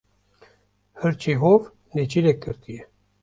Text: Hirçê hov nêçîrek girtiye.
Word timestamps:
Hirçê 0.99 1.33
hov 1.41 1.61
nêçîrek 1.93 2.39
girtiye. 2.43 2.81